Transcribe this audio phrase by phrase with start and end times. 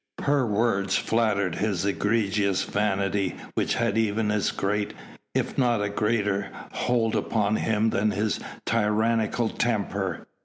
[0.23, 4.95] Her words flattered his egregious vanity which had even as great,
[5.35, 10.25] if not a greater, hold upon him than his tyrannical temper.